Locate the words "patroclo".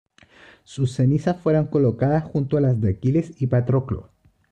3.45-4.09